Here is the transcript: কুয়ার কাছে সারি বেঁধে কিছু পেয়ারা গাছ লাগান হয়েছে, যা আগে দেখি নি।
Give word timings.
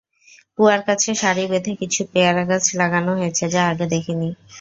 কুয়ার 0.57 0.81
কাছে 0.87 1.09
সারি 1.21 1.43
বেঁধে 1.51 1.73
কিছু 1.81 2.01
পেয়ারা 2.11 2.43
গাছ 2.49 2.65
লাগান 2.79 3.05
হয়েছে, 3.13 3.45
যা 3.53 3.61
আগে 3.71 3.85
দেখি 3.93 4.13
নি। 4.15 4.29